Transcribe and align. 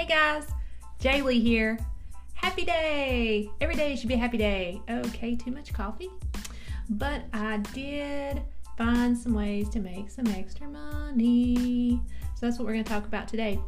Hey 0.00 0.06
guys, 0.06 0.46
Jaylee 0.98 1.42
here. 1.42 1.78
Happy 2.32 2.64
day! 2.64 3.50
Every 3.60 3.74
day 3.74 3.94
should 3.96 4.08
be 4.08 4.14
a 4.14 4.16
happy 4.16 4.38
day. 4.38 4.80
Okay, 4.88 5.36
too 5.36 5.50
much 5.50 5.74
coffee. 5.74 6.08
But 6.88 7.24
I 7.34 7.58
did 7.74 8.40
find 8.78 9.14
some 9.14 9.34
ways 9.34 9.68
to 9.68 9.78
make 9.78 10.10
some 10.10 10.26
extra 10.28 10.66
money. 10.68 12.00
So 12.34 12.46
that's 12.46 12.58
what 12.58 12.64
we're 12.64 12.72
going 12.72 12.84
to 12.84 12.90
talk 12.90 13.04
about 13.04 13.28
today. 13.28 13.60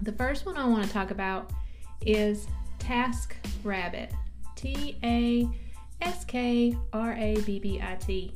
The 0.00 0.12
first 0.12 0.46
one 0.46 0.56
I 0.56 0.64
want 0.64 0.84
to 0.84 0.90
talk 0.90 1.10
about 1.10 1.52
is 2.00 2.46
Task 2.78 3.36
Rabbit. 3.62 4.14
T 4.54 4.96
A 5.04 5.46
S 6.00 6.24
K 6.24 6.74
R 6.94 7.12
A 7.12 7.38
B 7.42 7.58
B 7.58 7.78
I 7.82 7.96
T. 7.96 8.32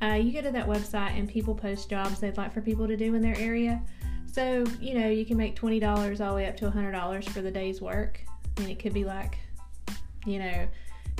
Uh, 0.00 0.14
you 0.14 0.32
go 0.32 0.42
to 0.42 0.52
that 0.52 0.68
website 0.68 1.18
and 1.18 1.28
people 1.28 1.56
post 1.56 1.90
jobs 1.90 2.20
they'd 2.20 2.36
like 2.36 2.52
for 2.54 2.60
people 2.60 2.86
to 2.86 2.96
do 2.96 3.16
in 3.16 3.20
their 3.20 3.36
area. 3.36 3.82
So, 4.34 4.64
you 4.80 4.98
know, 4.98 5.08
you 5.08 5.24
can 5.24 5.36
make 5.36 5.54
$20 5.54 6.20
all 6.20 6.30
the 6.30 6.34
way 6.34 6.48
up 6.48 6.56
to 6.56 6.68
$100 6.68 7.28
for 7.28 7.40
the 7.40 7.52
day's 7.52 7.80
work. 7.80 8.20
I 8.56 8.60
mean, 8.62 8.68
it 8.68 8.80
could 8.80 8.92
be 8.92 9.04
like, 9.04 9.38
you 10.26 10.40
know, 10.40 10.66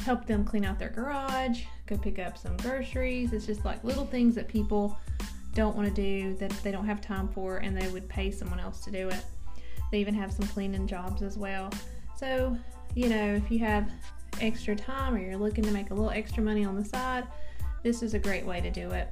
help 0.03 0.27
them 0.27 0.45
clean 0.45 0.65
out 0.65 0.81
their 0.81 0.89
garage, 0.89 1.63
go 1.87 1.97
pick 1.97 2.19
up 2.19 2.37
some 2.37 2.57
groceries. 2.57 3.33
It's 3.33 3.47
just 3.47 3.65
like 3.65 3.85
little 3.85 4.05
things 4.05 4.35
that 4.35 4.49
people 4.49 4.99
don't 5.55 5.77
want 5.77 5.87
to 5.87 5.95
do 5.95 6.35
that 6.39 6.51
they 6.65 6.73
don't 6.73 6.87
have 6.87 7.01
time 7.01 7.29
for 7.29 7.59
and 7.59 7.81
they 7.81 7.87
would 7.87 8.09
pay 8.09 8.33
someone 8.33 8.59
else 8.59 8.81
to 8.81 8.91
do 8.91 9.09
it. 9.11 9.25
They 9.93 10.01
even 10.01 10.15
have 10.15 10.33
some 10.33 10.49
cleaning 10.49 10.89
jobs 10.89 11.23
as 11.23 11.39
well. 11.39 11.71
So, 12.17 12.59
you 12.97 13.09
know, 13.09 13.35
if 13.37 13.49
you 13.49 13.61
have 13.61 13.93
extra 14.41 14.75
time 14.75 15.15
or 15.15 15.21
you're 15.21 15.37
looking 15.37 15.63
to 15.63 15.71
make 15.71 15.91
a 15.91 15.95
little 15.95 16.11
extra 16.11 16.43
money 16.43 16.65
on 16.65 16.75
the 16.75 16.85
side, 16.85 17.29
this 17.85 18.03
is 18.03 18.15
a 18.15 18.19
great 18.19 18.45
way 18.45 18.61
to 18.61 18.73
do 18.73 18.91
it. 18.91 19.09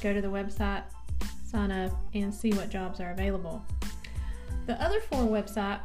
Go 0.00 0.14
to 0.14 0.20
the 0.20 0.28
website, 0.28 0.84
sign 1.50 1.70
up, 1.70 1.92
and 2.14 2.32
see 2.32 2.52
what 2.52 2.70
jobs 2.70 3.00
are 3.00 3.10
available. 3.10 3.64
The 4.66 4.80
other 4.82 5.00
four 5.00 5.24
websites, 5.24 5.80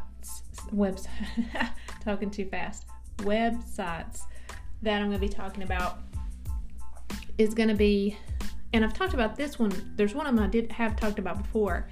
website, 0.73 1.69
talking 2.03 2.29
too 2.29 2.45
fast, 2.45 2.85
websites 3.17 4.21
that 4.81 5.01
I'm 5.01 5.09
going 5.09 5.19
to 5.19 5.27
be 5.27 5.29
talking 5.29 5.63
about 5.63 5.99
is 7.37 7.53
going 7.53 7.69
to 7.69 7.75
be, 7.75 8.17
and 8.73 8.85
I've 8.85 8.93
talked 8.93 9.13
about 9.13 9.35
this 9.35 9.57
one. 9.57 9.93
There's 9.95 10.13
one 10.13 10.27
of 10.27 10.35
them 10.35 10.43
I 10.43 10.47
did 10.47 10.71
have 10.71 10.95
talked 10.95 11.19
about 11.19 11.41
before, 11.41 11.89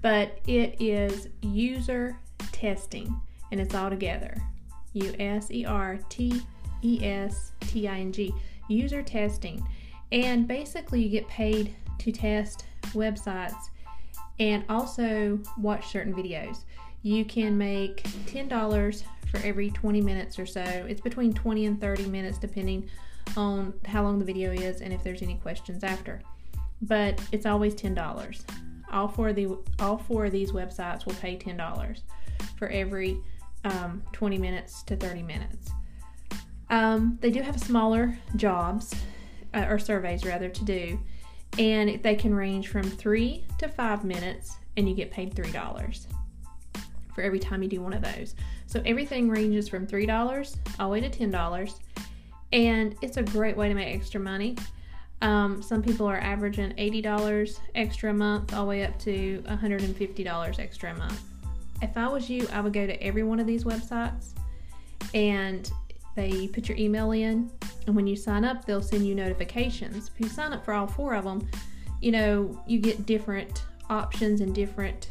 but 0.00 0.38
it 0.46 0.80
is 0.80 1.28
user 1.42 2.18
testing, 2.50 3.20
and 3.50 3.60
it's 3.60 3.74
all 3.74 3.90
together. 3.90 4.40
U 4.94 5.14
S 5.18 5.50
E 5.50 5.64
R 5.64 5.98
T 6.08 6.42
E 6.82 7.04
S 7.04 7.52
T 7.60 7.88
I 7.88 7.98
N 8.00 8.12
G. 8.12 8.34
User 8.68 9.02
testing. 9.02 9.66
And 10.10 10.46
basically, 10.46 11.02
you 11.02 11.08
get 11.08 11.28
paid 11.28 11.74
to 11.98 12.12
test 12.12 12.66
websites 12.90 13.68
and 14.38 14.64
also 14.68 15.38
watch 15.58 15.88
certain 15.88 16.14
videos. 16.14 16.64
You 17.02 17.24
can 17.24 17.56
make 17.58 18.02
$10 18.26 19.02
for 19.30 19.38
every 19.38 19.70
20 19.70 20.00
minutes 20.00 20.38
or 20.38 20.46
so. 20.46 20.60
It's 20.60 21.00
between 21.00 21.32
20 21.32 21.66
and 21.66 21.80
30 21.80 22.06
minutes 22.06 22.38
depending 22.38 22.88
on 23.36 23.72
how 23.86 24.02
long 24.02 24.18
the 24.18 24.24
video 24.24 24.52
is 24.52 24.80
and 24.80 24.92
if 24.92 25.02
there's 25.02 25.22
any 25.22 25.36
questions 25.36 25.84
after. 25.84 26.20
But 26.82 27.20
it's 27.32 27.46
always 27.46 27.74
$10. 27.74 28.40
All 28.92 29.08
four 29.08 29.28
of 29.28 29.36
the 29.36 29.56
all 29.78 29.96
four 29.96 30.26
of 30.26 30.32
these 30.32 30.52
websites 30.52 31.06
will 31.06 31.14
pay 31.14 31.36
$10 31.36 32.00
for 32.58 32.68
every 32.68 33.18
um, 33.64 34.02
20 34.12 34.38
minutes 34.38 34.82
to 34.84 34.96
30 34.96 35.22
minutes. 35.22 35.70
Um, 36.68 37.18
they 37.20 37.30
do 37.30 37.42
have 37.42 37.58
smaller 37.60 38.18
jobs 38.36 38.94
uh, 39.54 39.66
or 39.68 39.78
surveys 39.78 40.24
rather 40.24 40.48
to 40.48 40.64
do, 40.64 40.98
and 41.58 42.02
they 42.02 42.14
can 42.14 42.34
range 42.34 42.68
from 42.68 42.84
three 42.84 43.44
to 43.58 43.68
five 43.68 44.04
minutes, 44.04 44.56
and 44.76 44.88
you 44.88 44.94
get 44.94 45.10
paid 45.10 45.34
three 45.34 45.52
dollars 45.52 46.06
for 47.14 47.22
every 47.22 47.38
time 47.38 47.62
you 47.62 47.68
do 47.68 47.80
one 47.80 47.92
of 47.92 48.02
those. 48.02 48.34
So 48.66 48.80
everything 48.86 49.28
ranges 49.28 49.68
from 49.68 49.86
three 49.86 50.06
dollars 50.06 50.56
all 50.80 50.88
the 50.88 50.92
way 50.92 51.00
to 51.00 51.10
ten 51.10 51.30
dollars, 51.30 51.80
and 52.52 52.94
it's 53.02 53.16
a 53.16 53.22
great 53.22 53.56
way 53.56 53.68
to 53.68 53.74
make 53.74 53.94
extra 53.94 54.20
money. 54.20 54.56
Um, 55.22 55.62
some 55.62 55.82
people 55.82 56.08
are 56.08 56.18
averaging 56.18 56.72
$80 56.72 57.60
extra 57.76 58.10
a 58.10 58.12
month, 58.12 58.52
all 58.52 58.64
the 58.64 58.68
way 58.68 58.84
up 58.84 58.98
to 59.00 59.40
$150 59.46 60.58
extra 60.58 60.92
a 60.92 60.98
month. 60.98 61.20
If 61.80 61.96
I 61.96 62.08
was 62.08 62.28
you, 62.28 62.48
I 62.52 62.60
would 62.60 62.72
go 62.72 62.88
to 62.88 63.00
every 63.00 63.22
one 63.22 63.38
of 63.38 63.46
these 63.46 63.62
websites 63.62 64.30
and 65.14 65.70
they 66.16 66.48
put 66.48 66.68
your 66.68 66.76
email 66.76 67.12
in, 67.12 67.50
and 67.86 67.96
when 67.96 68.06
you 68.06 68.16
sign 68.16 68.44
up, 68.44 68.64
they'll 68.64 68.82
send 68.82 69.06
you 69.06 69.14
notifications. 69.14 70.10
If 70.14 70.20
you 70.20 70.28
sign 70.28 70.52
up 70.52 70.64
for 70.64 70.74
all 70.74 70.86
four 70.86 71.14
of 71.14 71.24
them, 71.24 71.48
you 72.00 72.12
know, 72.12 72.60
you 72.66 72.78
get 72.78 73.06
different 73.06 73.64
options 73.90 74.40
and 74.40 74.54
different 74.54 75.10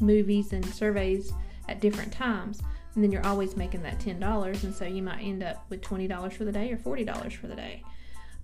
movies 0.00 0.52
and 0.52 0.64
surveys 0.64 1.32
at 1.68 1.80
different 1.80 2.12
times. 2.12 2.60
And 2.94 3.04
then 3.04 3.12
you're 3.12 3.26
always 3.26 3.56
making 3.56 3.82
that 3.84 4.00
$10, 4.00 4.64
and 4.64 4.74
so 4.74 4.84
you 4.84 5.02
might 5.02 5.20
end 5.20 5.42
up 5.42 5.64
with 5.68 5.80
$20 5.80 6.32
for 6.32 6.44
the 6.44 6.52
day 6.52 6.72
or 6.72 6.76
$40 6.76 7.32
for 7.36 7.46
the 7.46 7.54
day. 7.54 7.84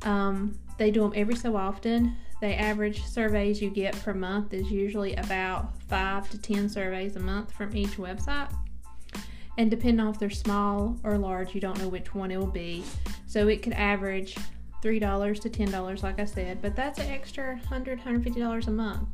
Um, 0.03 0.59
they 0.79 0.91
do 0.91 1.01
them 1.01 1.13
every 1.17 1.35
so 1.35 1.57
often. 1.57 2.17
They 2.41 2.55
average 2.55 3.03
surveys 3.05 3.61
you 3.61 3.71
get 3.71 3.95
per 4.03 4.15
month 4.15 4.53
is 4.55 4.71
usually 4.71 5.15
about 5.15 5.81
five 5.83 6.31
to 6.31 6.39
10 6.39 6.69
surveys 6.69 7.17
a 7.17 7.21
month 7.21 7.51
from 7.53 7.75
each 7.75 7.97
website 7.97 8.53
and 9.59 9.71
depending 9.71 10.01
on 10.01 10.13
if 10.13 10.19
they're 10.19 10.31
small 10.31 10.99
or 11.03 11.17
large, 11.17 11.55
you 11.55 11.61
don't 11.61 11.79
know 11.79 11.89
which 11.89 12.15
one 12.15 12.31
it 12.31 12.39
will 12.39 12.47
be. 12.47 12.85
So 13.27 13.49
it 13.49 13.63
could 13.63 13.73
average 13.73 14.37
$3 14.83 15.41
to 15.41 15.51
$10, 15.51 16.03
like 16.03 16.21
I 16.21 16.25
said, 16.25 16.63
but 16.63 16.77
that's 16.77 16.99
an 16.99 17.11
extra 17.11 17.61
$100, 17.71 18.03
$150 18.03 18.67
a 18.67 18.71
month. 18.71 19.09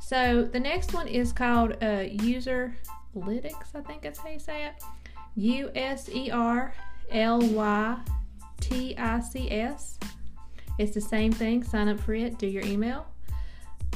So 0.00 0.44
the 0.44 0.60
next 0.60 0.94
one 0.94 1.08
is 1.08 1.32
called 1.32 1.82
uh, 1.82 2.04
User 2.08 2.76
Lytics, 3.16 3.74
I 3.74 3.80
think 3.80 4.02
that's 4.02 4.18
how 4.18 4.28
you 4.28 4.38
say 4.38 4.66
it. 4.66 4.74
U 5.36 5.70
S 5.74 6.08
E 6.08 6.30
R 6.30 6.72
L 7.10 7.40
Y 7.40 7.96
T 8.60 8.96
I 8.96 9.20
C 9.20 9.50
S. 9.50 9.98
It's 10.78 10.94
the 10.94 11.00
same 11.00 11.32
thing. 11.32 11.62
Sign 11.62 11.88
up 11.88 11.98
for 11.98 12.14
it, 12.14 12.38
do 12.38 12.46
your 12.46 12.64
email. 12.64 13.06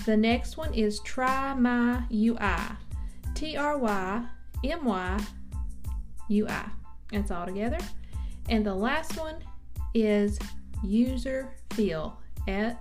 The 0.06 0.16
next 0.16 0.56
one 0.56 0.72
is 0.74 1.00
Try 1.00 1.54
My 1.54 2.02
UI. 2.12 2.76
T 3.34 3.56
R 3.56 3.78
Y 3.78 4.24
M 4.64 4.84
Y 4.84 5.24
UI. 6.30 6.48
It's 7.12 7.30
all 7.30 7.46
together. 7.46 7.78
And 8.50 8.66
the 8.66 8.74
last 8.74 9.16
one 9.16 9.36
is 9.94 10.38
user 10.84 11.54
feel. 11.70 12.18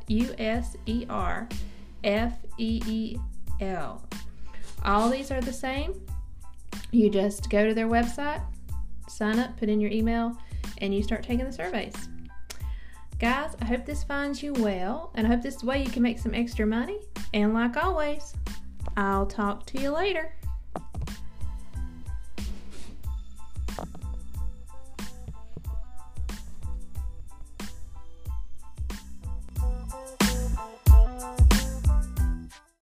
U 0.07 0.34
S 0.40 0.75
E 0.88 1.06
R 1.09 1.47
F 2.03 2.34
E 2.57 2.81
E 2.88 3.18
L. 3.62 4.03
All 4.84 5.09
these 5.09 5.31
are 5.31 5.41
the 5.41 5.53
same. 5.53 6.02
You 6.91 7.12
just 7.12 7.52
go 7.52 7.68
to 7.68 7.75
their 7.75 7.88
website, 7.88 8.41
sign 9.07 9.38
up, 9.38 9.57
put 9.57 9.69
in 9.69 9.80
your 9.80 9.91
email, 9.91 10.35
and 10.80 10.94
you 10.94 11.03
start 11.03 11.22
taking 11.22 11.46
the 11.46 11.52
surveys. 11.52 11.94
Guys, 13.19 13.56
I 13.62 13.66
hope 13.66 13.86
this 13.86 14.03
finds 14.03 14.41
you 14.41 14.53
well, 14.53 15.12
and 15.13 15.28
I 15.28 15.30
hope 15.30 15.44
this 15.44 15.63
way 15.63 15.84
you 15.84 15.91
can 15.91 16.01
make 16.01 16.18
some 16.18 16.34
extra 16.34 16.66
money. 16.66 17.00
And 17.34 17.53
like 17.53 17.78
always, 17.78 18.34
I'll 18.97 19.28
talk 19.28 19.68
to 19.68 19.81
you 19.81 19.91
later. 19.91 20.34